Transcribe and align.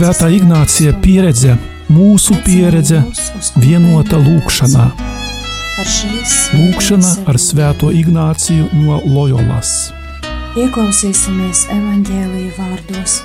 Svētā 0.00 0.30
Ignācija 0.32 0.94
pieredze, 1.04 1.58
mūsu 1.92 2.32
pieredze, 2.40 3.02
vienota 3.60 4.16
lūkšanā. 4.16 4.86
Lūkšana 6.56 7.10
ar 7.28 7.36
Svēto 7.36 7.90
Ignāciju 7.92 8.70
no 8.80 8.96
Loyolas. 9.04 9.90
Ieklausīsimies 10.56 11.66
evaņģēlīja 11.74 12.54
vārdos. 12.56 13.18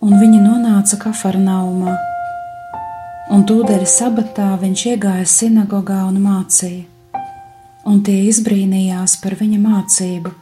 Un 0.00 0.16
viņi 0.16 0.40
nonāca 0.40 0.96
Kafarnaumā, 1.04 1.92
un 3.36 3.44
tūdaļ 3.44 3.84
sabatā 3.84 4.48
viņš 4.64 4.86
iegāja 4.94 5.28
sinagogā 5.28 6.06
un 6.08 6.24
mācīja, 6.24 6.88
un 7.84 8.00
tie 8.00 8.16
izbrīnījās 8.32 9.20
par 9.20 9.36
viņa 9.44 9.60
mācību 9.68 10.36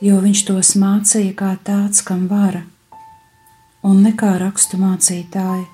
jo 0.00 0.20
viņš 0.20 0.44
tos 0.48 0.72
mācīja 0.80 1.34
kā 1.36 1.50
tāds, 1.64 2.00
kam 2.04 2.24
vara, 2.30 2.62
un 3.84 4.00
ne 4.04 4.14
kā 4.16 4.32
rakstu 4.40 4.80
mācītāji. 4.80 5.66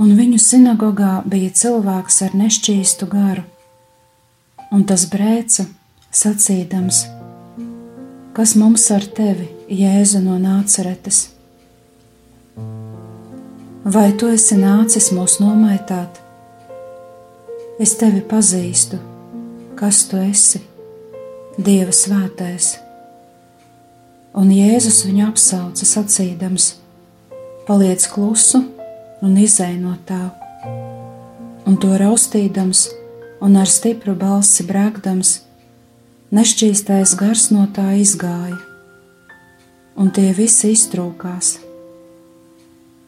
Un 0.00 0.12
viņu 0.16 0.38
sinagogā 0.40 1.20
bija 1.28 1.50
cilvēks 1.56 2.22
ar 2.24 2.36
nešķīstu 2.36 3.08
garu, 3.10 3.44
un 4.72 4.84
tas 4.88 5.04
brēca, 5.12 5.66
sacīdams: 6.12 7.02
Kas 8.36 8.54
mums 8.56 8.86
ar 8.94 9.04
tevi, 9.04 9.50
Jēzu 9.68 10.22
no 10.24 10.38
nāceretes? 10.40 11.28
Vai 13.84 14.08
tu 14.16 14.28
esi 14.32 14.56
nācis 14.60 15.10
mūs 15.16 15.38
nomaitāt? 15.40 16.20
Es 17.80 17.94
tevi 18.00 18.20
pazīstu, 18.20 18.98
kas 19.76 20.04
tu 20.08 20.20
esi 20.20 20.60
Dieva 21.60 21.92
svētais. 21.92 22.78
Un 24.32 24.48
Jēzus 24.48 25.02
viņu 25.04 25.26
apsauca 25.26 25.84
sacīdams: 25.84 26.70
Paliec 27.66 28.06
klusu 28.08 28.62
un 29.20 29.34
izēj 29.36 29.74
no 29.82 29.92
tā. 30.08 30.22
Un 31.68 31.76
to 31.82 31.90
raustīdams 32.00 32.86
un 33.44 33.58
ar 33.60 33.68
stipru 33.68 34.14
balsi 34.16 34.64
brākdams, 34.70 35.34
nešķīstais 36.32 37.12
gars 37.20 37.50
no 37.52 37.66
tā 37.76 37.90
izgāja, 38.00 38.56
un 40.00 40.08
tie 40.16 40.30
visi 40.32 40.72
iztrūkās. 40.78 41.58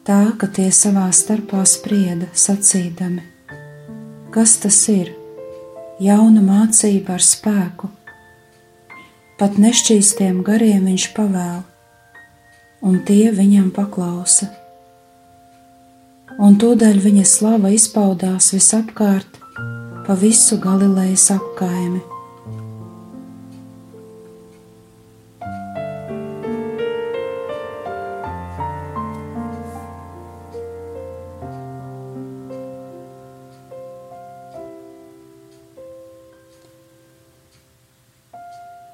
Tā, 0.05 0.21
ka 0.37 0.51
tie 0.59 0.69
savā 0.69 1.07
starpā 1.09 1.63
sprieda, 1.65 2.29
sacīdami: 2.45 3.25
Kas 4.29 4.59
tas 4.61 4.77
ir? 4.93 5.09
Jauna 5.97 6.45
mācība 6.45 7.17
ar 7.17 7.29
spēku! 7.33 7.89
Pat 9.39 9.59
nešķīstiem 9.61 10.41
gariem 10.45 10.85
viņš 10.89 11.07
pavēl, 11.17 11.61
un 12.85 12.99
tie 13.07 13.31
viņam 13.35 13.71
paklausa. 13.75 14.51
Un 16.41 16.57
tūdaļ 16.61 16.97
viņa 17.03 17.27
slava 17.29 17.69
izpaudās 17.73 18.53
visapkārt 18.55 19.39
pa 20.07 20.17
visu 20.19 20.57
Galilejas 20.61 21.29
apkaimi. 21.35 22.12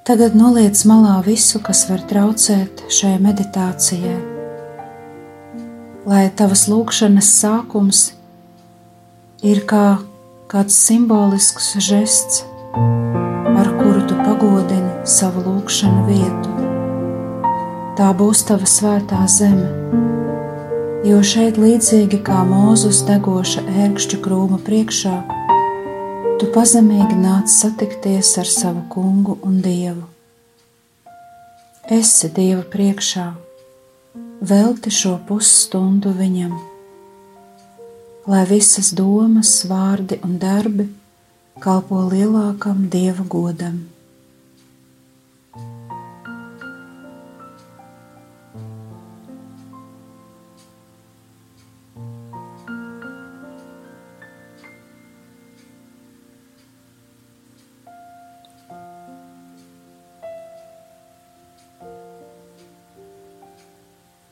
Tagad 0.09 0.33
noliec 0.33 0.73
malā 0.89 1.19
visu, 1.21 1.59
kas 1.61 1.83
var 1.85 2.01
traucēt 2.09 2.79
šai 2.89 3.19
meditācijai. 3.21 4.15
Lai 6.09 6.23
tavas 6.33 6.63
lūkšanas 6.65 7.29
sākums 7.29 7.99
ir 9.45 9.61
kā 9.69 9.99
kāds 10.49 10.79
simbolisks 10.87 11.75
žests, 11.77 12.41
ar 13.53 13.69
kuru 13.77 14.01
tu 14.09 14.17
pagodini 14.23 15.05
savu 15.05 15.45
lūkšanu 15.45 16.01
vietu. 16.09 16.57
Tā 18.01 18.09
būs 18.17 18.47
tava 18.49 18.65
svētā 18.65 19.21
zeme, 19.29 19.69
jo 21.05 21.21
šeit 21.21 21.61
līdzīgi 21.61 22.25
kā 22.25 22.41
mūzus 22.49 23.05
degoša 23.05 23.61
ērkšķu 23.85 24.25
krūma 24.25 24.57
priekšā 24.65 25.19
tu 26.39 26.47
pazemīgi 26.55 27.17
nāc 27.19 27.49
satikties 27.51 28.29
ar 28.39 28.47
savu 28.47 28.85
kungu 28.93 29.35
un 29.43 29.57
dievu. 29.63 30.05
Esi 31.91 32.29
dieva 32.31 32.63
priekšā, 32.63 33.25
velti 34.51 34.93
šo 34.93 35.17
pusstundu 35.27 36.13
viņam, 36.15 36.53
lai 38.31 38.45
visas 38.47 38.93
domas, 38.95 39.51
vārdi 39.67 40.21
un 40.23 40.37
darbi 40.39 40.87
kalpo 41.59 42.05
lielākam 42.07 42.85
dieva 42.93 43.25
godam. 43.27 43.81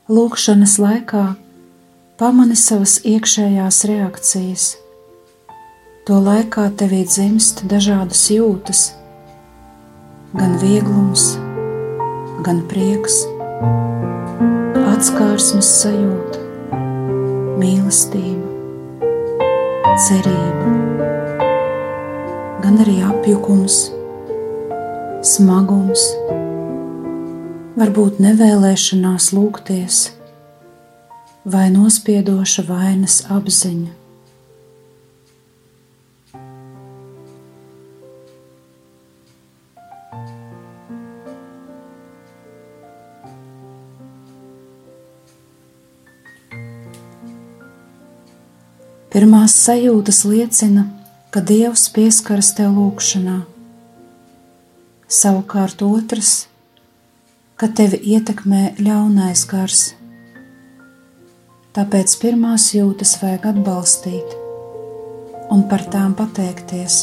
Lūkšanas 0.08 0.78
laikā 0.80 1.22
pamani 2.16 2.54
savas 2.56 2.94
iekšējās 3.04 3.80
reakcijas. 3.90 4.68
To 6.08 6.20
laikā 6.24 6.64
tevī 6.80 7.02
dzimst 7.04 7.60
dažādas 7.68 8.22
jūtas, 8.32 8.80
gan 10.32 10.54
vieglums, 10.62 11.34
gan 12.46 12.62
prieks, 12.70 13.18
atskārsmes 14.94 15.68
sajūta, 15.82 16.40
mīlestība, 17.60 18.48
cerība, 20.08 20.72
gan 22.64 22.80
arī 22.86 22.96
apjukums, 23.10 23.82
smagums 25.36 26.08
varbūt 27.78 28.16
nevēlēšanās 28.18 29.28
lūgties 29.36 29.98
vai 31.48 31.68
nospiedoša 31.70 32.64
vainas 32.66 33.20
apziņa. 33.30 33.94
Pirmās 49.14 49.54
sajūtas 49.54 50.24
liecina, 50.26 50.88
ka 51.30 51.40
Dievs 51.46 51.86
pieskaras 51.94 52.52
tev 52.58 52.74
lūgšanā. 52.74 53.40
Savukārt 55.08 55.82
otrs 55.86 56.48
ka 57.58 57.66
tevi 57.74 57.98
ietekmē 58.14 58.76
ļaunais 58.78 59.40
gars. 59.50 59.80
Tāpēc 61.74 62.12
pirmās 62.22 62.68
jūtas 62.70 63.16
vajag 63.18 63.48
atbalstīt 63.50 64.36
un 65.50 65.64
par 65.66 65.82
tām 65.90 66.14
pateikties, 66.14 67.00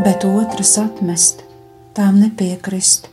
bet 0.00 0.24
otras 0.24 0.72
atmest, 0.80 1.44
tām 1.92 2.22
nepiekrist 2.22 3.10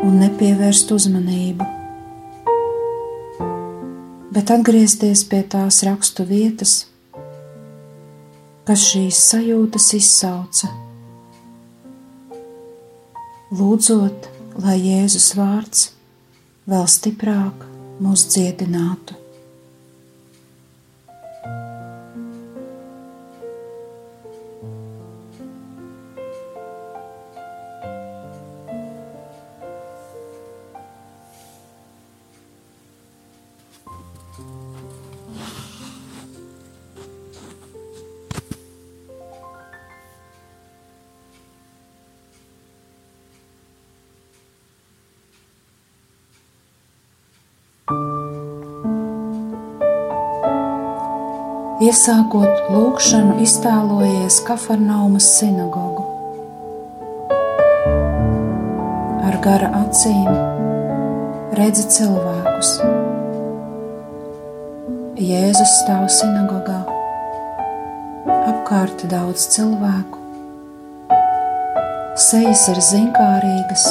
un 0.00 0.16
nepievērst 0.22 0.96
uzmanību, 0.96 1.68
bet 4.32 4.52
atgriezties 4.56 5.26
pie 5.28 5.42
tās 5.44 5.82
rakstu 5.84 6.24
vietas, 6.30 6.78
kas 8.64 8.88
šīs 8.94 9.20
sajūtas 9.28 9.92
izsauca. 10.00 10.72
Lūdzot, 13.54 14.33
lai 14.62 14.78
Jēzus 14.78 15.32
vārds 15.38 15.88
vēl 16.70 16.86
stiprāk 16.90 17.66
mūs 18.02 18.28
dziedinātu. 18.30 19.23
Iesākot 51.84 52.68
lūkšanu, 52.72 53.34
iztēlojies 53.44 54.38
Kafarnaumas 54.46 55.26
sinagogu. 55.36 56.04
Ar 59.28 59.36
gara 59.44 59.68
acīm 59.82 60.30
redzi 61.58 61.84
cilvēkus. 61.98 62.70
Jēzus 65.20 65.74
stāv 65.82 66.06
sinagogā, 66.14 66.80
apkārt 68.32 69.04
daudz 69.12 69.44
cilvēku, 69.52 70.22
sejas 72.30 72.64
ir 72.72 72.80
zinkārīgas, 72.88 73.90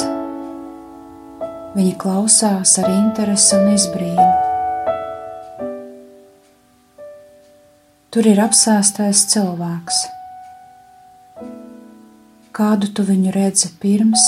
viņi 1.78 1.94
klausās 2.02 2.74
ar 2.82 2.90
interesi 2.96 3.54
un 3.60 3.70
izbrīnu. 3.76 4.23
Tur 8.14 8.28
ir 8.30 8.38
apsēstais 8.38 9.24
cilvēks. 9.32 9.96
Kādu 12.54 12.86
tu 12.94 13.02
viņu 13.08 13.32
redzi 13.34 13.72
pirms 13.82 14.22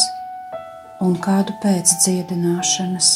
un 1.07 1.13
kādu 1.23 1.53
pēc 1.63 1.93
dziedināšanas? 2.03 3.11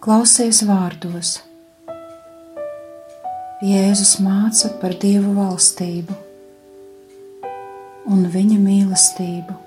Klausies 0.00 0.62
vārdos. 0.64 1.34
Jēzus 3.60 4.14
māca 4.24 4.70
par 4.80 4.94
Dievu 5.02 5.34
valstību 5.36 6.16
un 8.08 8.24
viņa 8.32 8.56
mīlestību. 8.62 9.58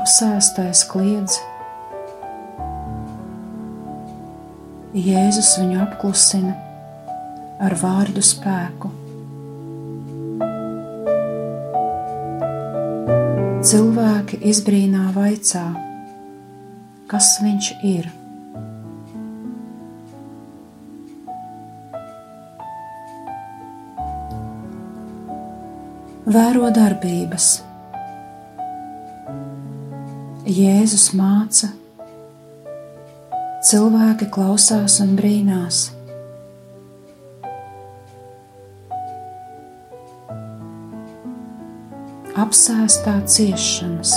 Apsēstais 0.00 0.82
kliedz, 0.90 1.38
Jēzus 4.98 5.52
viņu 5.60 5.76
apklusina 5.78 6.56
ar 7.62 7.74
vārdu 7.78 8.22
spēku. 8.24 8.88
Cilvēki 13.68 14.40
izbrīnā 14.50 15.04
vaicā, 15.14 15.62
kas 17.10 17.28
viņš 17.44 17.68
ir. 17.86 18.08
Vēro 26.26 26.72
darbības. 26.74 27.52
Jēzus 30.48 31.12
māca, 31.14 31.70
cilvēki 33.68 34.30
klausās 34.32 35.00
un 35.04 35.14
brīnās. 35.18 35.88
apsēstā 42.38 43.16
ciešanas, 43.26 44.12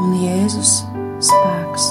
un 0.00 0.14
Jēzus 0.24 0.78
spēks. 1.28 1.90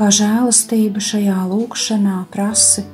Kā 0.00 0.06
žēlastība 0.16 0.96
šajā 1.04 1.42
lūkšanā 1.50 2.14
prasi 2.32 2.86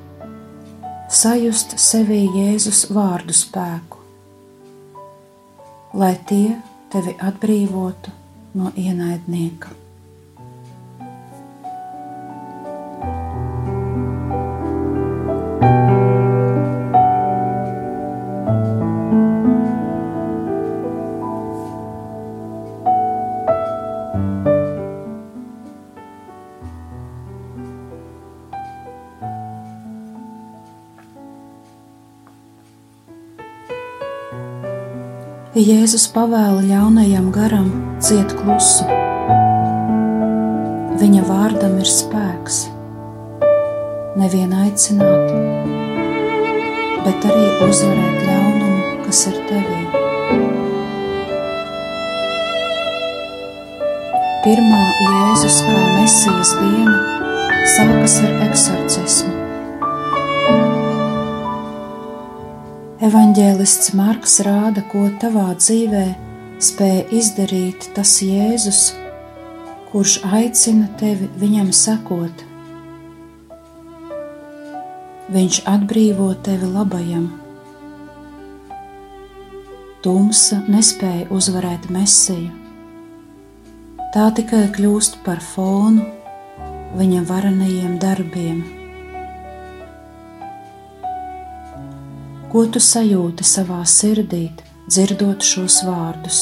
sajust 1.06 1.76
sevī 1.78 2.24
Jēzus 2.34 2.80
vārdu 2.90 3.30
spēku, 3.30 4.00
lai 6.02 6.16
tie, 6.26 6.56
tevi 6.90 7.14
atbrīvotu 7.28 8.10
no 8.58 8.74
ienaidnieka. 8.74 9.85
Jēzus 35.56 36.02
pavēla 36.12 36.60
ļaunajam 36.68 37.30
garam 37.32 37.68
ciet 38.04 38.34
klusu. 38.36 38.84
Viņa 41.00 41.22
vārdam 41.24 41.78
ir 41.80 41.88
spēks, 41.88 42.58
nevien 44.20 44.52
aicināt, 44.52 45.32
bet 47.06 47.24
arī 47.30 47.46
uzvarēt 47.70 48.18
ļaunumu, 48.26 48.98
kas 49.06 49.22
ir 49.30 49.38
tevī. 49.48 49.80
Pirmā 54.44 54.82
Jēzus 55.06 55.62
kā 55.64 55.80
mesijas 55.96 56.52
diena 56.60 57.00
sākas 57.78 58.20
ar 58.28 58.38
eksorcismu. 58.50 59.35
Evanģēlists 62.96 63.90
Marks 63.92 64.38
rāda, 64.40 64.80
ko 64.88 65.02
tavā 65.20 65.50
dzīvē 65.58 66.04
spēja 66.64 67.02
izdarīt 67.12 67.90
tas 67.92 68.08
Jēzus, 68.24 68.94
kurš 69.90 70.14
aicina 70.24 70.86
tevi 70.96 71.28
viņam 71.36 71.74
sekot. 71.76 72.40
Viņš 75.28 75.58
atbrīvo 75.68 76.30
tevi 76.46 76.70
labajam. 76.72 77.26
Tumsa 80.00 80.62
nespēja 80.64 81.28
uzvarēt 81.28 81.90
mesiju. 81.92 82.48
Tā 84.16 84.30
tikai 84.40 84.70
kļūst 84.72 85.20
par 85.28 85.44
fonu 85.44 86.08
viņa 86.96 87.28
varenajiem 87.28 88.00
darbiem. 88.00 88.64
Ko 92.56 92.62
tu 92.72 92.80
sajūti 92.80 93.44
savā 93.44 93.82
sirdī, 93.84 94.46
dzirdot 94.88 95.44
šos 95.44 95.82
vārdus? 95.84 96.38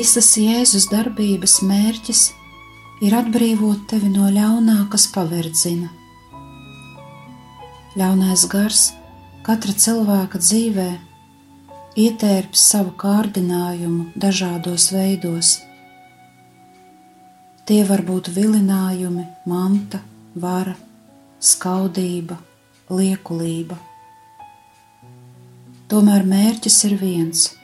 Visas 0.00 0.30
Jēzus 0.40 0.86
darbības 0.88 1.58
mērķis 1.68 2.20
ir 3.04 3.12
atbrīvot 3.18 3.82
tevi 3.90 4.08
no 4.08 4.30
ļaunā, 4.32 4.86
kas 4.88 5.04
paverdzina. 5.12 5.90
Ļaunais 8.00 8.46
gars 8.48 8.84
katra 9.44 9.74
cilvēka 9.84 10.40
dzīvē 10.40 10.86
ietērps 12.00 12.64
savu 12.70 12.94
kārdinājumu 13.02 14.06
dažādos 14.24 14.88
veidos. 14.96 15.52
Tie 17.68 17.84
var 17.92 18.00
būt 18.08 18.32
vilinājumi, 18.40 19.28
manta, 19.52 20.00
vara, 20.32 20.78
skaudība, 21.52 22.40
liekulība. 22.88 23.76
Tomēr 25.92 26.24
mērķis 26.36 26.84
ir 26.88 27.00
viens- 27.04 27.50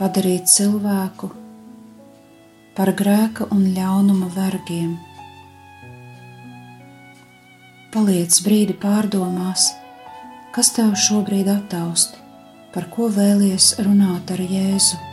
padarīt 0.00 0.48
cilvēku 0.48 1.28
par 2.78 2.92
grēka 2.96 3.50
un 3.52 3.66
ļaunuma 3.76 4.30
vergiem. 4.32 4.94
Paliec 7.92 8.38
brīdi 8.46 8.78
pārdomās, 8.80 9.66
kas 10.56 10.72
tev 10.76 10.94
šobrīd 11.04 11.50
attaust, 11.52 12.16
par 12.72 12.88
ko 12.94 13.10
vēlies 13.12 13.74
runāt 13.84 14.32
ar 14.32 14.40
Jēzu. 14.40 15.09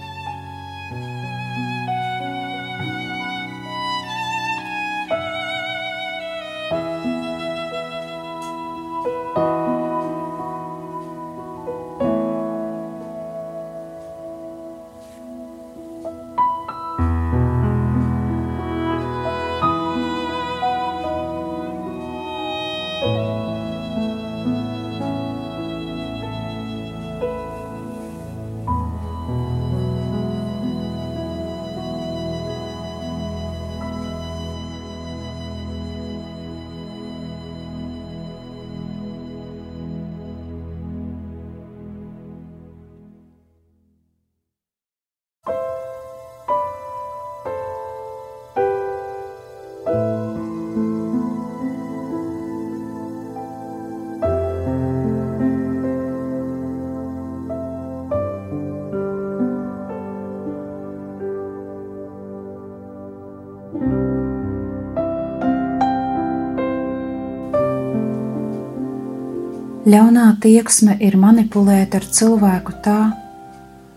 Ļaunā 69.87 70.33
tieksme 70.43 70.97
ir 70.99 71.15
manipulēt 71.15 71.93
ar 71.95 72.03
cilvēku 72.03 72.73
tā, 72.83 73.01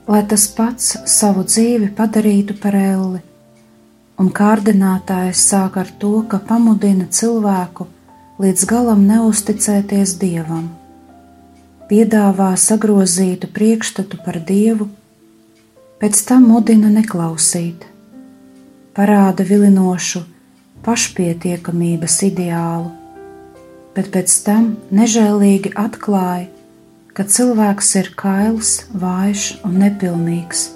lai 0.07 0.21
tas 0.31 0.45
pats 0.55 0.93
savu 1.11 1.43
dzīvi 1.43 1.89
padarītu 1.99 2.55
par 2.63 2.77
elli, 2.79 3.19
un 4.23 4.29
kārdinātājs 4.31 5.41
sāk 5.51 5.81
ar 5.83 5.91
to, 5.99 6.13
ka 6.31 6.39
pamudina 6.51 7.09
cilvēku 7.11 7.89
līdz 8.39 8.69
galam 8.71 9.03
neusticēties 9.09 10.15
dievam, 10.23 10.69
piedāvā 11.91 12.53
sagrozītu 12.69 13.51
priekšstatu 13.59 14.23
par 14.23 14.39
dievu, 14.53 14.87
pēc 15.99 16.23
tam 16.31 16.47
mudina 16.53 16.95
neklausīt, 17.01 17.83
parāda 18.95 19.43
vilinošu 19.51 20.23
pašpietiekamības 20.87 22.23
ideālu 22.31 23.00
bet 23.97 24.11
pēc 24.15 24.35
tam 24.47 24.75
nežēlīgi 24.95 25.75
atklāja, 25.79 26.49
ka 27.15 27.27
cilvēks 27.27 27.91
ir 28.01 28.13
kails, 28.19 28.75
vājš 28.95 29.47
un 29.67 29.81
nepilnīgs. 29.83 30.69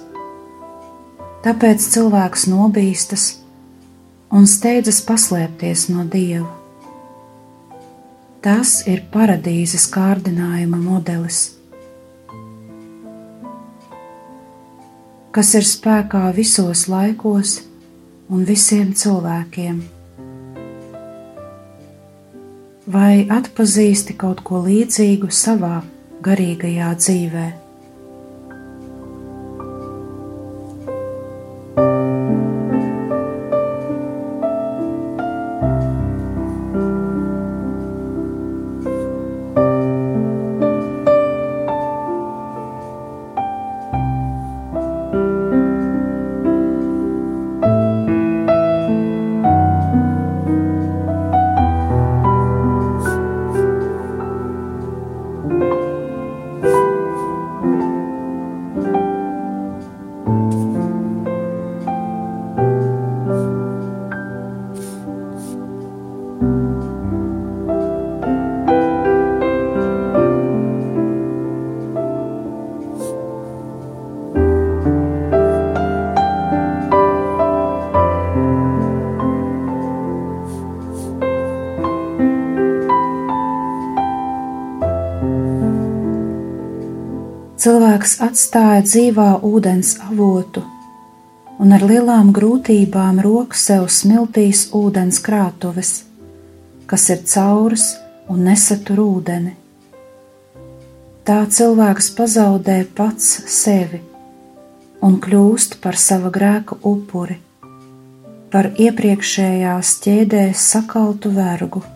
Tāpēc 1.45 1.87
cilvēks 1.93 2.47
nobīstas 2.49 3.25
un 4.33 4.47
steidzas 4.49 5.01
paslēpties 5.05 5.87
no 5.93 6.03
dieva. 6.09 6.49
Tas 8.45 8.81
ir 8.89 9.05
paradīzes 9.13 9.87
kārdinājuma 9.93 10.77
modelis, 10.77 11.39
kas 15.33 15.55
ir 15.57 15.65
spēkā 15.65 16.27
visos 16.35 16.85
laikos 16.91 17.57
un 18.29 18.45
visiem 18.45 18.93
cilvēkiem. 18.93 19.94
Vai 22.85 23.25
atpazīsti 23.33 24.13
kaut 24.13 24.43
ko 24.45 24.59
līdzīgu 24.61 25.31
savā 25.33 25.79
garīgajā 26.25 26.91
dzīvēm? 27.01 27.64
Cilvēks 87.95 88.19
atstāja 88.19 88.81
dzīvā 88.83 89.27
ūdens 89.47 89.93
avotu 90.03 90.59
un 91.63 91.71
ar 91.71 91.79
lielām 91.79 92.33
grūtībām 92.35 93.21
rok 93.23 93.55
sev 93.55 93.85
smiltīs 93.87 94.65
ūdens 94.75 95.21
krātuves, 95.23 96.03
kas 96.91 97.07
ir 97.09 97.23
cauras 97.23 97.95
un 98.27 98.43
nesatur 98.49 98.99
ūdeni. 98.99 99.55
Tā 101.23 101.39
cilvēks 101.47 102.11
pazaudē 102.19 102.83
pats 102.99 103.31
sevi 103.47 104.01
un 104.99 105.15
kļūst 105.23 105.79
par 105.79 105.95
sava 105.95 106.33
grēka 106.35 106.75
upuri, 106.83 107.39
par 108.51 108.73
iepriekšējās 108.75 109.99
ķēdēs 110.03 110.71
sakaltu 110.75 111.31
vergu. 111.31 111.94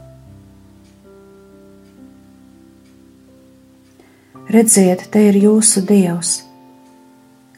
Redziet, 4.49 5.03
te 5.13 5.21
ir 5.29 5.35
jūsu 5.37 5.83
dievs. 5.85 6.39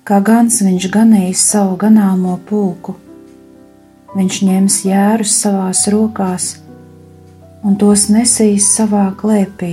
Kā 0.03 0.17
gans 0.19 0.57
viņš 0.59 0.87
ganīs 0.91 1.43
savu 1.47 1.77
ganāmo 1.79 2.33
pulku, 2.49 2.97
viņš 4.11 4.39
ņems 4.43 4.79
jērus 4.89 5.37
savās 5.39 5.85
rokās 5.93 6.49
un 7.63 7.79
tos 7.79 8.09
nesīs 8.11 8.67
savā 8.75 9.05
klēpī 9.15 9.71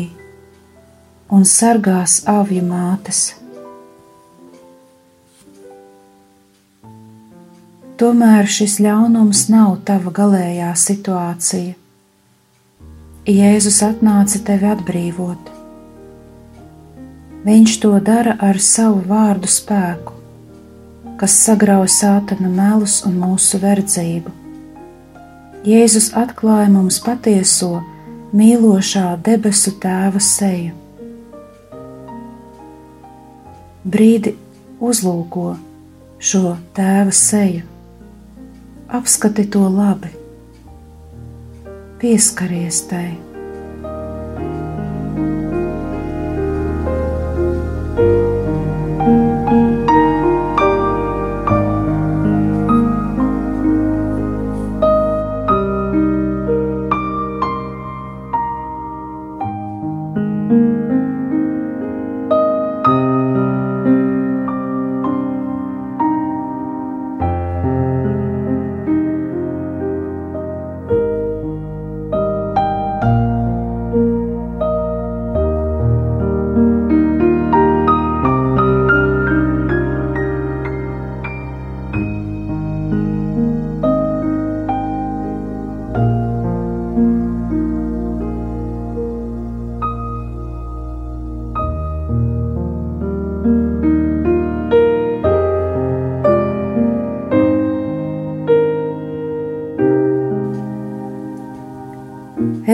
un 1.35 1.43
sargās 1.43 2.21
avju 2.31 2.63
mātes. 2.71 3.25
Tomēr 7.99 8.47
šis 8.47 8.79
ļaunums 8.87 9.49
nav 9.51 9.81
tava 9.91 10.15
galējā 10.23 10.71
situācija. 10.87 11.75
Jēzus 13.27 13.83
atnāca 13.91 14.47
tevi 14.47 14.77
atbrīvot. 14.79 15.58
Viņš 17.49 17.81
to 17.81 17.95
dara 18.05 18.37
ar 18.45 18.61
savu 18.61 19.00
vārdu 19.09 19.49
spēku. 19.49 20.19
kas 21.19 21.35
sagrauj 21.43 21.88
sātana 21.90 22.47
melus 22.47 23.00
un 23.07 23.17
mūsu 23.19 23.59
verdzību. 23.59 24.31
Jēzus 25.67 26.12
atklāja 26.17 26.69
mums 26.71 27.00
patieso, 27.02 27.81
mīlošā 28.31 29.17
debesu 29.26 29.75
tēva 29.83 30.23
seju. 30.23 30.76
Brīdi 33.83 34.37
uzlūko 34.78 35.49
šo 36.31 36.57
tēva 36.78 37.14
seju, 37.14 37.64
apskati 39.00 39.49
to 39.50 39.64
labi, 39.73 40.12
pieskaries 41.99 42.85
tai. 42.90 43.09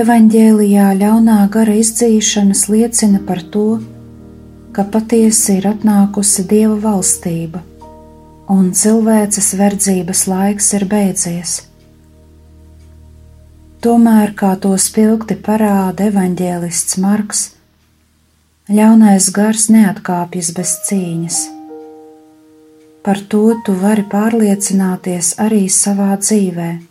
Evanģēlijā 0.04 0.86
ļaunā 1.00 1.36
gara 1.54 1.74
izdzīšanas 1.80 2.66
liecina 2.68 3.22
par 3.24 3.38
to, 3.54 3.78
ka 4.76 4.82
patiesi 4.92 5.54
ir 5.60 5.68
atnākusi 5.70 6.44
Dieva 6.50 6.74
valstība, 6.82 7.62
un 8.52 8.68
cilvēces 8.76 9.48
verdzības 9.56 10.26
laiks 10.28 10.68
ir 10.76 10.84
beidzies. 10.92 11.56
Tomēr, 13.80 14.36
kā 14.36 14.52
to 14.60 14.76
spilgti 14.76 15.38
parāda 15.48 16.10
evanģēlists 16.10 17.00
Marks, 17.00 17.44
ļaunais 18.68 19.32
gars 19.32 19.70
neatkāpjas 19.72 20.52
bez 20.58 20.78
cīņas. 20.90 21.44
Par 23.06 23.24
to 23.32 23.46
tu 23.64 23.80
vari 23.80 24.04
pārliecināties 24.12 25.38
arī 25.46 25.64
savā 25.72 26.12
dzīvēm 26.20 26.90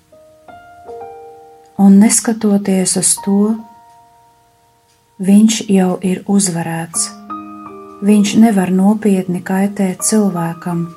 un 1.78 2.00
neskatoties 2.00 2.98
uz 3.00 3.16
to, 3.26 3.56
viņš 5.24 5.60
jau 5.72 5.98
ir 6.06 6.24
uzvarēts. 6.30 7.10
Viņš 8.04 8.36
nevar 8.44 8.72
nopietni 8.74 9.40
kaitēt 9.46 10.04
cilvēkam, 10.04 10.88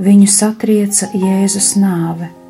viņu 0.00 0.28
satrieca 0.32 1.10
Jēzus 1.12 1.74
nāve. 1.76 2.41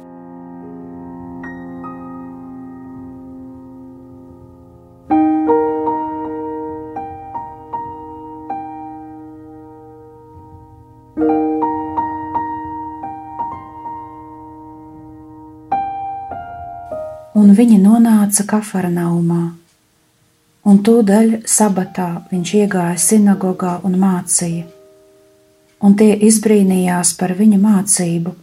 Un 17.34 17.52
viņi 17.56 17.78
nonāca 17.80 18.44
Kafarnaumā. 18.48 19.42
Un 20.68 20.78
tūdaļ 20.86 21.42
sabatā 21.48 22.08
viņš 22.30 22.52
iegāja 22.60 22.98
sinagogā 23.00 23.80
un 23.86 23.96
mācīja, 23.98 24.68
un 25.82 25.96
tie 25.98 26.12
izbrīnījās 26.28 27.16
par 27.18 27.34
viņa 27.38 27.58
mācību, 27.58 28.34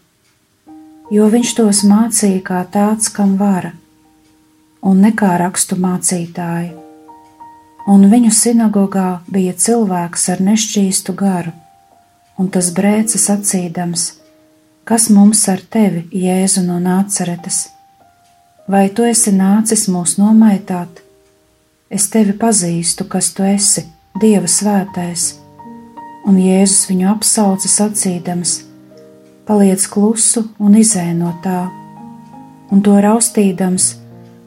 jo 1.16 1.30
viņš 1.36 1.54
tos 1.62 1.86
mācīja 1.88 2.42
kā 2.52 2.66
tāds, 2.74 3.08
kam 3.14 3.38
vara, 3.40 3.72
un 4.84 5.00
ne 5.06 5.14
kā 5.16 5.32
rakstu 5.40 5.80
mācītāji. 5.80 6.76
Un 7.90 8.06
viņu 8.12 8.34
sinagogā 8.36 9.22
bija 9.32 9.56
cilvēks 9.56 10.30
ar 10.34 10.44
nešķīstu 10.44 11.16
garu, 11.18 11.56
un 12.38 12.52
tas 12.52 12.74
brēca 12.76 13.18
sacīdams: 13.18 14.12
Kas 14.84 15.08
mums 15.10 15.48
ar 15.48 15.64
tevi, 15.64 16.06
Jēzu 16.12 16.68
no 16.68 16.78
Nāceretes? 16.84 17.70
Vai 18.70 18.90
tu 18.94 19.04
esi 19.04 19.34
nācis 19.34 19.88
mūs 19.90 20.18
nomaitāt? 20.22 21.02
Es 21.90 22.06
tevi 22.14 22.36
pazīstu, 22.38 23.08
kas 23.10 23.34
tu 23.34 23.44
esi, 23.44 23.88
Dieva 24.20 24.50
svētais. 24.50 25.38
Un 26.28 26.38
Jēzus 26.38 26.90
viņu 26.90 27.08
apsauca 27.14 27.70
sacīdams: 27.72 28.60
Paliec 29.48 29.86
klusu 29.90 30.44
un 30.60 30.76
izēj 30.78 31.14
no 31.18 31.32
tā, 31.44 31.70
un 32.70 32.84
to 32.86 32.98
raustīdams 33.02 33.94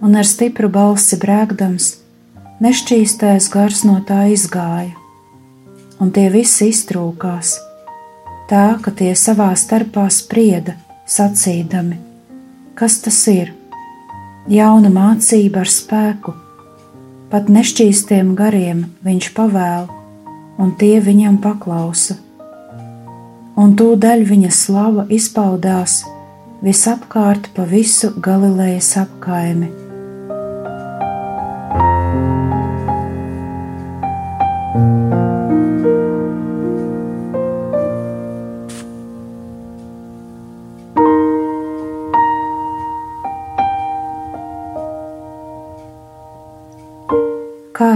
un 0.03 0.19
ar 0.19 0.27
stipru 0.27 0.69
balsi 0.71 1.17
brēkdams, 1.23 1.89
nešķīstais 2.63 3.49
gars 3.55 3.83
no 3.87 4.01
tā 4.07 4.27
izgāja, 4.35 4.93
un 6.03 6.11
tie 6.15 6.29
visi 6.35 6.69
iztrūkās, 6.75 7.55
tā 8.51 8.67
ka 8.83 8.95
tie 8.99 9.15
savā 9.19 9.51
starpā 9.57 10.09
sprieda, 10.11 10.77
sacīdami: 11.07 11.99
Kas 12.79 13.01
tas 13.07 13.25
ir? 13.31 13.57
Jauna 14.51 14.91
mācība 14.93 15.63
ar 15.63 15.71
spēku, 15.71 16.35
pat 17.31 17.51
nešķīstiem 17.53 18.35
gariem 18.39 18.87
viņš 19.07 19.31
pavēl, 19.37 19.87
un 20.59 20.75
tie 20.79 20.99
viņam 21.05 21.39
paklausa. 21.43 22.19
Un 23.59 23.77
tūdaļ 23.77 24.25
viņa 24.31 24.51
slava 24.55 25.07
izpaudās 25.13 26.01
visapkārt 26.65 27.51
pa 27.57 27.67
visu 27.69 28.15
Galilejas 28.17 28.95
apkaimi. 29.05 29.82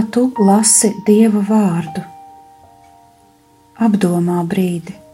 Tu 0.03 0.27
lasi 0.39 0.93
Dieva 1.07 1.41
vārdu. 1.47 2.03
Apdomā 3.87 4.41
brīdi. 4.49 5.06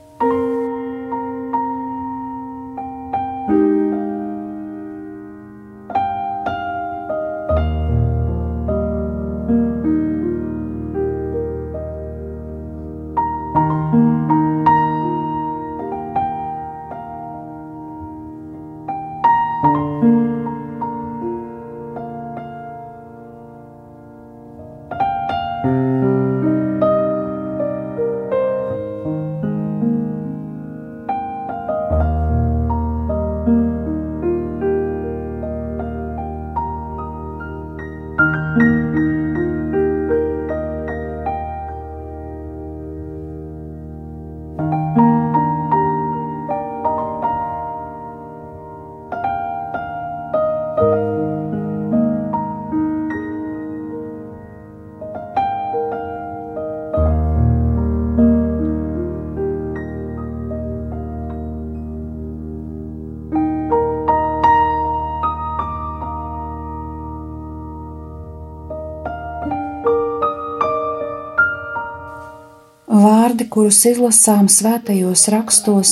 Kurus 73.53 73.83
izlasām 73.85 74.47
svētajos 74.49 75.27
rakstos 75.29 75.91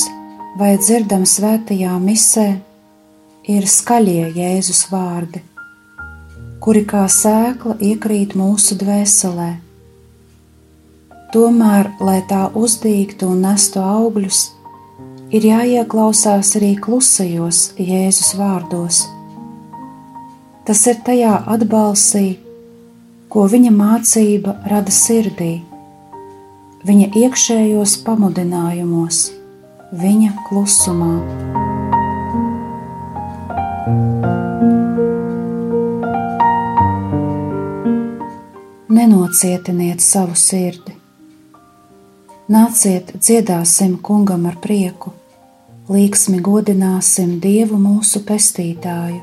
vai 0.58 0.71
dzirdam 0.82 1.28
svētajā 1.30 1.93
misē, 2.02 2.45
ir 3.45 3.67
skaļie 3.69 4.32
Jēzus 4.34 4.88
vārdi, 4.89 5.43
kuri 6.63 6.82
kā 6.89 7.04
sēkla 7.06 7.78
iekrīt 7.91 8.34
mūsu 8.41 8.80
dvēselē. 8.82 9.52
Tomēr, 11.36 11.93
lai 12.02 12.17
tā 12.34 12.47
uzdīgtu 12.58 13.30
un 13.30 13.45
nestu 13.45 13.86
augļus, 13.86 14.43
ir 15.30 15.50
jāieklausās 15.54 16.56
arī 16.58 16.74
klusajos 16.82 17.63
Jēzus 17.78 18.36
vārdos. 18.41 19.06
Tas 20.65 20.88
ir 20.89 21.04
tajā 21.06 21.43
atbalsī, 21.45 22.39
ko 23.30 23.45
viņa 23.54 23.82
mācība 23.84 24.63
rada 24.65 25.02
sirdī 25.04 25.60
viņa 26.88 27.12
iekšējos 27.13 28.00
pamudinājumos, 28.06 29.20
viņa 29.94 30.32
klusumā. 30.48 31.13
Nenocietiniet 38.91 40.02
savu 40.02 40.36
sirdi. 40.36 40.98
Nāciet, 42.52 43.13
dziedāsim 43.15 43.96
kungam 44.04 44.50
ar 44.50 44.58
prieku, 44.60 45.13
līksmi 45.88 46.41
godināsim 46.44 47.38
Dievu 47.44 47.78
mūsu 47.80 48.26
pestītāju. 48.28 49.22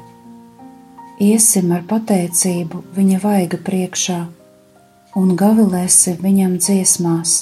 Iesim 1.18 1.74
ar 1.74 1.82
pateicību 1.90 2.84
viņa 2.94 3.22
vaiga 3.26 3.58
priekšā 3.58 4.22
un 5.18 5.34
gavilēsim 5.38 6.20
viņam 6.22 6.58
dziesmās. 6.62 7.38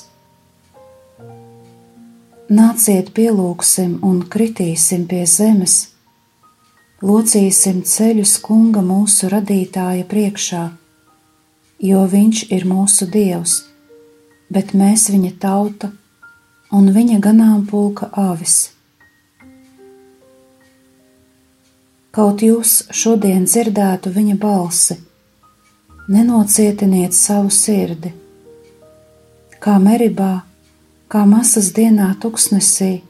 Nāciet, 2.47 3.11
pielūgsim 3.13 3.99
un 4.07 4.21
kritīsim 4.33 5.05
pie 5.11 5.25
zemes, 5.27 5.75
locīsim 7.03 7.83
ceļus 7.83 8.37
kunga 8.45 8.85
mūsu 8.87 9.29
radītāja 9.33 10.07
priekšā, 10.13 10.63
jo 11.91 12.05
viņš 12.13 12.45
ir 12.57 12.69
mūsu 12.71 13.09
dievs, 13.13 13.59
bet 14.49 14.73
mēs 14.79 15.09
viņa 15.13 15.33
tauta 15.43 15.91
un 16.73 16.89
viņa 16.95 17.19
ganāmpulka 17.27 18.09
avis. 18.23 18.71
Kaut 22.17 22.41
jūs 22.41 22.87
šodien 22.97 23.45
dzirdētu 23.45 24.15
viņa 24.15 24.39
balsi, 24.41 24.97
nenocietiniet 26.09 27.13
savu 27.13 27.51
sirdi. 27.51 28.13
Kā 29.63 29.77
meribā, 29.83 30.43
kā 31.11 31.25
masas 31.27 31.73
dienā 31.75 32.13
tuksnesī, 32.23 33.01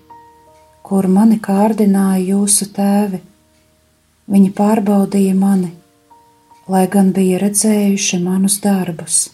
kur 0.87 1.09
mani 1.11 1.39
kārdināja 1.43 2.23
jūsu 2.33 2.71
tēvi, 2.77 3.21
viņi 4.33 4.53
pārbaudīja 4.57 5.35
mani, 5.37 5.73
lai 6.73 6.87
gan 6.91 7.13
bija 7.17 7.41
redzējuši 7.43 8.23
manus 8.25 8.61
darbus. 8.65 9.25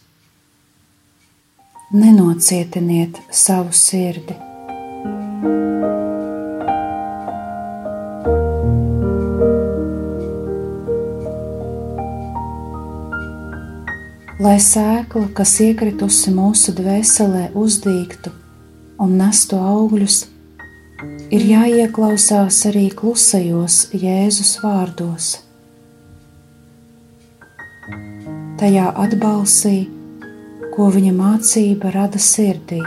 Nenocietiniet 1.93 3.21
savu 3.31 3.77
sirdi. 3.77 4.39
Lai 14.43 14.59
sēkla, 14.59 15.29
kas 15.37 15.53
iekritusi 15.63 16.33
mūsu 16.35 16.73
dvēselē, 16.75 17.53
uzdīgtu 17.59 18.33
un 19.03 19.15
nestu 19.21 19.59
augļus, 19.61 20.17
ir 21.35 21.45
jāieklausās 21.47 22.59
arī 22.71 22.89
klusajos 22.99 23.77
Jēzus 23.95 24.57
vārdos. 24.65 25.29
Tajā 28.59 28.89
atbalsī, 29.05 29.77
ko 30.75 30.91
viņa 30.91 31.15
mācība 31.15 31.95
rada 31.95 32.19
sirdī. 32.19 32.83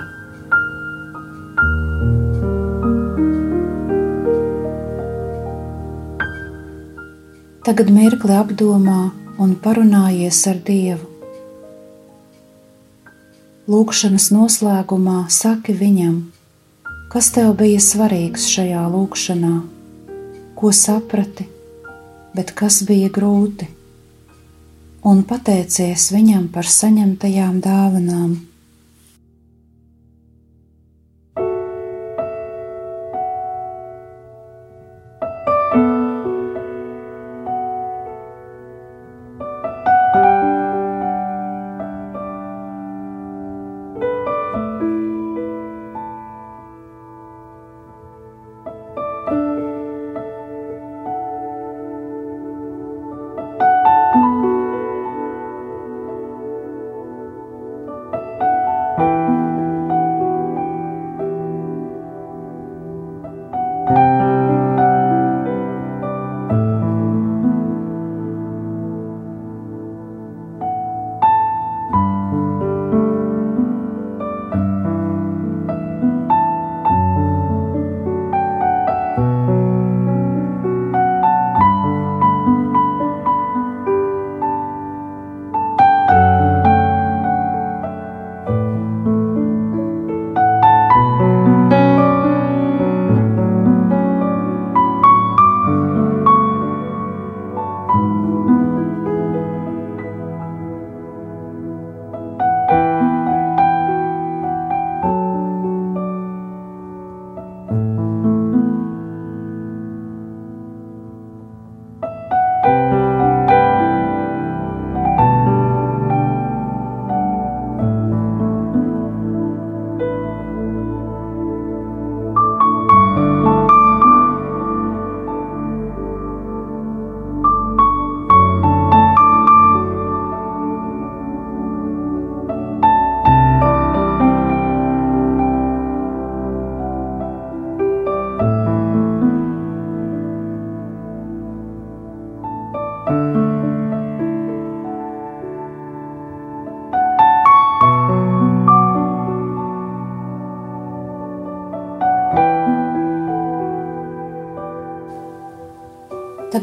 Tagad 7.65 7.89
mirkli 7.89 8.39
apdomā 8.43 9.01
un 9.41 9.59
parunājies 9.63 10.45
ar 10.51 10.63
Dievu 10.67 11.14
Lūkšanas 13.65 14.27
noslēgumā 14.29 15.23
saki 15.33 15.73
viņam, 15.73 16.19
kas 17.09 17.31
tev 17.33 17.55
bija 17.57 17.79
svarīgs 17.81 18.43
šajā 18.51 18.83
lūkšanā, 18.93 19.53
ko 20.53 20.69
saprati, 20.69 21.47
bet 22.37 22.53
kas 22.59 22.83
bija 22.85 23.09
grūti, 23.09 23.65
un 25.01 25.23
pateicies 25.25 26.11
viņam 26.13 26.45
par 26.53 26.69
saņemtajām 26.69 27.57
dāvanām. 27.65 28.35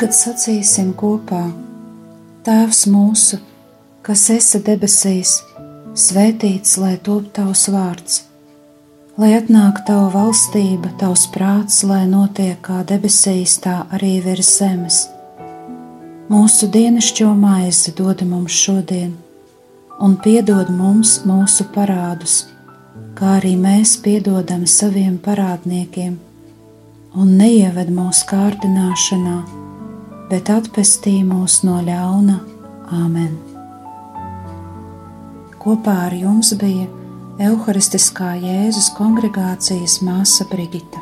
Tagad 0.02 0.16
sacīsim 0.18 0.88
kopā: 0.98 1.44
Tēvs 2.42 2.80
mūsu, 2.90 3.36
kas 4.02 4.24
esi 4.34 4.58
debesīs, 4.66 5.36
svētīts 5.94 6.72
lai 6.82 6.96
top 7.06 7.28
tavs 7.36 7.68
vārds, 7.70 8.16
lai 9.14 9.28
atnāk 9.36 9.78
tava 9.86 10.08
valstība, 10.16 10.90
tavs 10.98 11.28
prāts, 11.30 11.84
lai 11.86 12.00
notiek 12.10 12.58
kā 12.66 12.80
debesīs, 12.82 13.54
tā 13.62 13.76
arī 13.94 14.16
virs 14.26 14.50
zemes. 14.56 14.98
Mūsu 16.26 16.66
dienascho 16.66 17.30
maizi 17.38 17.94
dod 17.94 18.26
mums 18.26 18.58
šodien, 18.58 19.14
un 20.02 20.18
piedod 20.26 20.74
mums 20.82 21.20
mūsu 21.30 21.70
parādus, 21.78 22.40
kā 23.14 23.36
arī 23.38 23.54
mēs 23.54 24.00
piedodam 24.02 24.66
saviem 24.66 25.22
parādniekiem, 25.22 26.18
un 27.14 27.34
neieved 27.38 27.98
mūsu 28.02 28.32
kārdināšanā, 28.34 29.40
bet 30.32 30.48
atpestī 30.48 31.18
mūs 31.28 31.58
no 31.66 31.76
ļauna. 31.84 32.38
Āmen! 32.96 33.34
Kopā 35.60 35.98
ar 36.06 36.16
jums 36.16 36.54
bija 36.58 36.88
Euharistiskā 37.50 38.32
Jēzus 38.40 38.88
kongregācijas 38.96 40.00
māsa 40.06 40.48
Brigita. 40.48 41.01